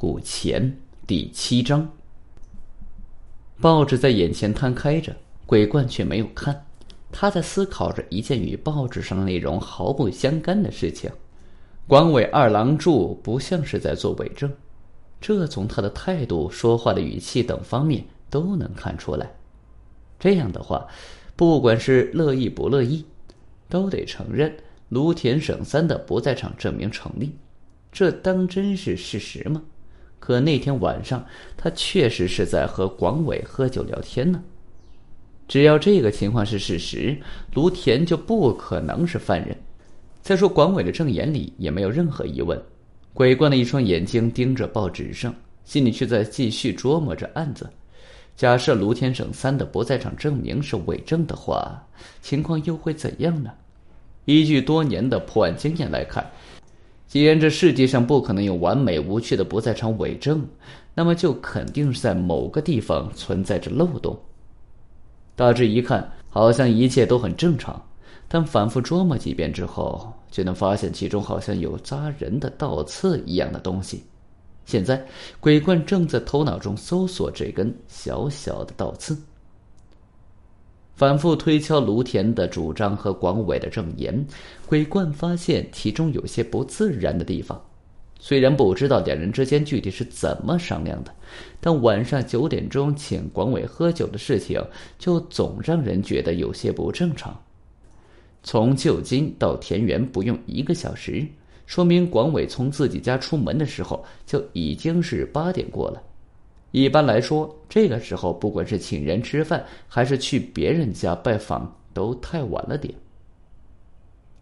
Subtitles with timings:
[0.00, 0.62] 古钱》
[1.06, 1.86] 第七章。
[3.60, 6.64] 报纸在眼前摊开着，鬼冠却没有看，
[7.12, 11.10] 他在思考着一件与报纸上内容毫不相干的事情。
[11.86, 14.50] 广尾二郎柱不像是在做伪证，
[15.20, 19.30] 这从他的态度、说话的语气等方面都能看出来。
[20.18, 20.88] 这样的话，
[21.36, 23.04] 不管是乐意不乐意，
[23.68, 24.56] 都得承认
[24.88, 27.36] 卢田省三的不在场证明成立。
[27.92, 29.62] 这当真是事实吗？
[30.20, 31.26] 可那天晚上，
[31.56, 34.40] 他确实是在和广伟喝酒聊天呢。
[35.48, 37.18] 只要这个情况是事实，
[37.54, 39.56] 卢田就不可能是犯人。
[40.22, 42.62] 再说，广伟的证言里也没有任何疑问。
[43.12, 45.34] 鬼怪的一双眼睛盯着报纸上，
[45.64, 47.68] 心里却在继续琢磨着案子。
[48.36, 51.84] 假设卢田省三的不在场证明是伪证的话，
[52.22, 53.50] 情况又会怎样呢？
[54.26, 56.30] 依据多年的破案经验来看。
[57.10, 60.46] 既然这世界上不可能有完美无缺的不在场伪证，
[60.94, 64.16] 那么就肯定是在某个地方存在着漏洞。
[65.34, 67.84] 大致一看，好像一切都很正常，
[68.28, 74.04] 但反复琢磨几遍之后，却能发现其中好像有扎人的倒刺一样的东西。
[74.64, 75.04] 现在，
[75.40, 79.18] 鬼怪正在头脑中搜索这根小小的倒刺。
[81.00, 84.22] 反复推敲卢田的主张和广伟的证言，
[84.66, 87.58] 鬼冠发现其中有些不自然的地方。
[88.18, 91.10] 虽然不知道两人之间具体是怎么商量的，
[91.58, 94.62] 但晚上九点钟请广伟喝酒的事情，
[94.98, 97.34] 就总让人觉得有些不正常。
[98.42, 101.26] 从旧金到田园不用一个小时，
[101.64, 106.02] 说明广伟从自己家出门的时候就已经是八点过了。
[106.70, 112.94] 一般来说，这个时候不管是请人吃饭，还是去别人家拜访，都太晚了点。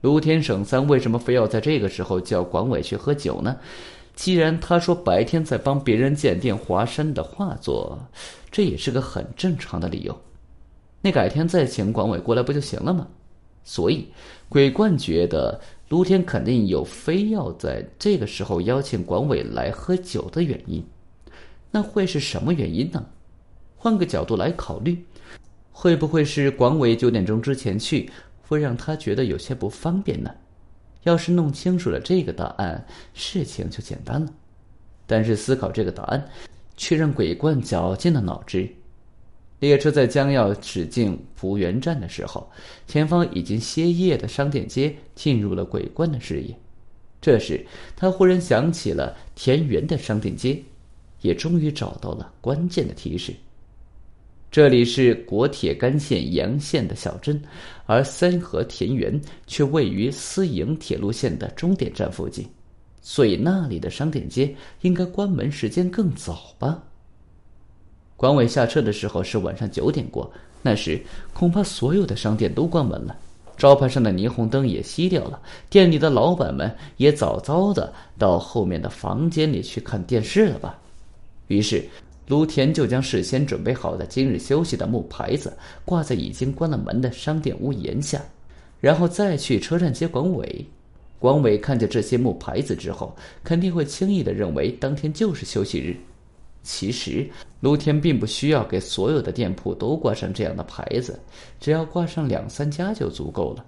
[0.00, 3.56] 卢天省三为什么非要在这个时候叫广伟去喝酒呢？
[4.14, 7.98] 既然他说白天在帮别人鉴定华山的画作，
[8.50, 10.16] 这也是个很正常的理由。
[11.00, 13.08] 那改天再请广伟过来不就行了吗？
[13.64, 14.06] 所以，
[14.48, 20.84] 鬼冠觉得卢天肯定有非要在这个时候邀请广伟来喝酒的原因。
[21.74, 23.04] 那会是什么原因呢？
[23.76, 25.04] 换个角度来考虑，
[25.72, 28.08] 会不会是广伟九点钟之前去，
[28.46, 30.32] 会让他觉得有些不方便呢？
[31.02, 34.32] 要是弄清楚了这个答案，事情就简单了。
[35.04, 36.24] 但是思考这个答案，
[36.76, 38.68] 却让鬼怪绞尽了脑汁。
[39.58, 42.48] 列车在将要驶进福原站的时候，
[42.86, 46.56] 前方已经歇业的商店街进入了鬼怪的视野。
[47.20, 50.62] 这时，他忽然想起了田园的商店街。
[51.24, 53.34] 也终于找到了关键的提示。
[54.50, 57.42] 这里是国铁干线阳线的小镇，
[57.86, 62.46] 而三河田园却位于私营铁路线的终点站附近，
[63.00, 66.82] 所以那里的商店街应该关门时间更早吧？
[68.16, 70.30] 广伟下车的时候是晚上九点过，
[70.60, 71.02] 那时
[71.32, 73.16] 恐怕所有的商店都关门了，
[73.56, 80.78] 招牌上的霓虹灯也熄掉了，店里的老板们也早早的到后面的房间里去看电视了吧？
[81.48, 81.84] 于是，
[82.26, 85.52] 卢田就将事先准备好的今日休息的木牌子
[85.84, 88.22] 挂在已经关了门的商店屋檐下，
[88.80, 90.66] 然后再去车站接广伟。
[91.18, 95.96] 广伟看见这些木牌子之后，肯定会轻易的认为当天就是休息日。
[96.62, 97.28] 其实，
[97.60, 101.18] 卢田并不需要给所有的店铺都挂上这样的牌子，
[101.60, 103.64] 只要挂上两三家就足够了，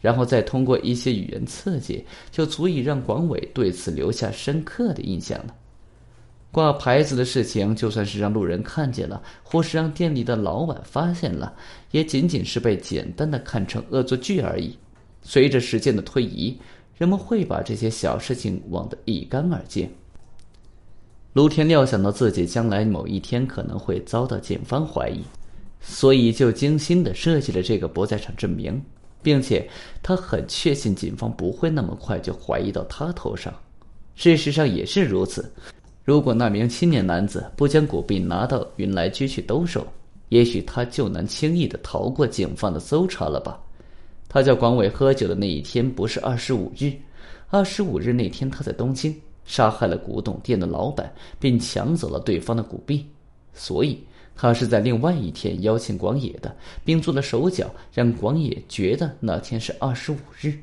[0.00, 5.54] 然后再通过一些语言刺激，就足以让广伟对此留下深刻的印象了。
[6.50, 11.54] 挂牌子的事情，就算是让路人看见了，或是让店里的老板发现了，
[11.90, 14.76] 也仅仅是被简单的看成恶作剧而已。
[15.20, 16.58] 随着时间的推移，
[16.96, 19.88] 人们会把这些小事情忘得一干二净。
[21.34, 25.22] 卢天料想到自己将来某一天可能会遭到警方怀疑，
[25.80, 28.82] 所以就精心的设计了这个不在场证明，
[29.22, 29.68] 并且
[30.02, 33.54] 他很确信警方不会那么快就怀疑到他头上。
[34.16, 35.52] 事实上也是如此。
[36.08, 39.86] 如果那名青年男子不将古币拿到云来居去兜售，
[40.30, 43.60] 也许他就能轻易的逃过警方的搜查了吧？
[44.26, 46.90] 他叫广伟喝酒的那一天不是二十五日，
[47.50, 49.14] 二十五日那天他在东京
[49.44, 53.04] 杀害了古董店的老板，并抢走了对方的古币，
[53.52, 54.02] 所以
[54.34, 56.56] 他是在另外一天邀请广野的，
[56.86, 60.54] 并做了手脚，让广野觉得那天是二十五日。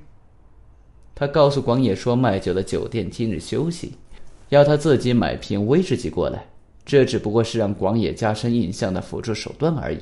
[1.13, 3.93] 他告诉广野说，卖酒的酒店今日休息。
[4.49, 6.45] 要他自己买瓶威士忌过来，
[6.85, 9.97] 这只不过是让广野加深印象的辅助手段而已。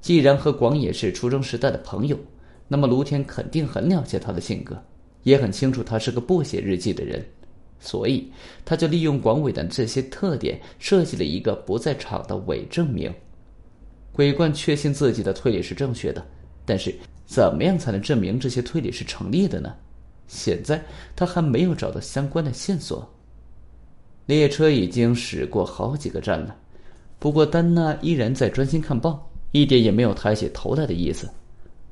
[0.00, 2.16] 既然和广野是初中时代的朋友，
[2.68, 4.80] 那么卢田肯定很了解他的性格，
[5.24, 7.24] 也很清楚他是个不写日记的人。
[7.78, 8.30] 所以
[8.64, 13.12] 他就利用广伟的这些特点，设计了一个不在场的伪证明。
[14.12, 16.24] 鬼冠确信自己的推理是正确的，
[16.64, 16.94] 但是
[17.26, 19.74] 怎么样才能证明这些推理是成立的呢？
[20.26, 20.82] 现在
[21.14, 23.06] 他还没有找到相关的线索。
[24.26, 26.54] 列车已经驶过好几个站了，
[27.18, 31.30] 不过丹娜依然在专心看报，一点也没有抬起头来的意思。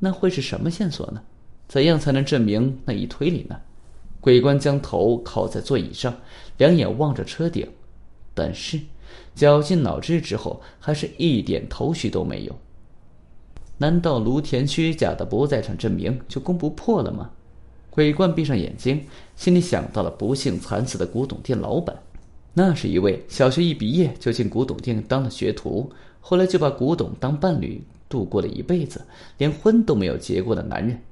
[0.01, 1.23] 那会是什么线索呢？
[1.69, 3.57] 怎样才能证明那一推理呢？
[4.21, 6.13] 鬼官将头靠在座椅上，
[6.59, 7.69] 两眼望着车顶，
[8.35, 8.81] 但是
[9.35, 12.57] 绞尽脑汁之后，还是一点头绪都没有。
[13.79, 17.31] 难道卢田虚假的不在场证明就攻不破了吗？
[17.91, 21.97] 鬼官闭上眼睛，心里想到了不幸惨死的古董店老板。
[22.57, 25.91] 那是一位小学一毕业就进古董店当了学徒，
[26.21, 29.05] 后来就把古董当伴侣度过了一辈子，
[29.39, 31.03] 连婚都没有结过的男人，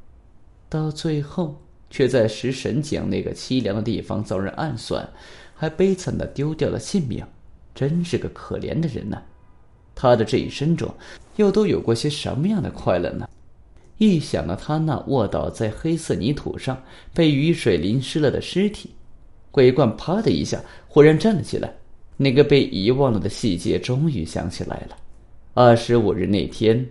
[0.69, 1.61] 到最后
[1.91, 5.09] 却在石神井那个凄凉的地方遭人暗算，
[5.55, 7.25] 还悲惨的丢掉了性命，
[7.75, 9.21] 真是个可怜的人呐！
[9.95, 10.95] 他的这一生中，
[11.37, 13.29] 又都有过些什么样的快乐呢？
[13.99, 18.91] 一想到他那卧倒在黑色泥土上、被雨水淋湿了的尸体，
[19.53, 21.73] 鬼冠啪的一下，忽然站了起来。
[22.17, 24.97] 那个被遗忘了的细节终于想起来了。
[25.55, 26.87] 二十五日那天，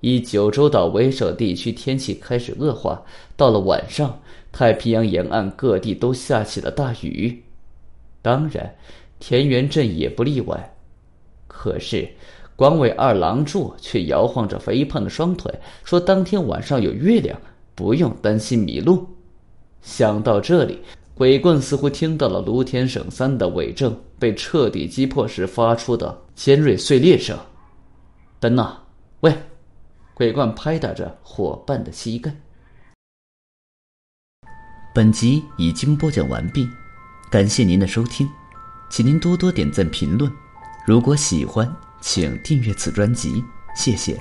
[0.00, 3.02] 以九州岛为首地区天气开始恶化，
[3.36, 4.16] 到了晚上，
[4.52, 7.42] 太平洋沿岸各地都下起了大雨。
[8.22, 8.72] 当然，
[9.18, 10.76] 田园镇也不例外。
[11.48, 12.08] 可是，
[12.54, 15.52] 广尾二郎柱却摇晃着肥胖的双腿，
[15.82, 17.36] 说：“当天晚上有月亮，
[17.74, 19.04] 不用担心迷路。”
[19.82, 20.78] 想到这里。
[21.14, 27.38] 鬼棍似乎听到了卢田省三的伪证被彻底击破时发出的尖锐碎裂声。
[28.40, 28.76] 丹娜，
[29.20, 29.32] 喂！
[30.12, 32.34] 鬼棍拍打着伙伴的膝盖。
[34.92, 36.68] 本集已经播讲完毕，
[37.30, 38.28] 感谢您的收听，
[38.90, 40.30] 请您多多点赞评论。
[40.84, 43.42] 如果喜欢，请订阅此专辑，
[43.76, 44.20] 谢谢。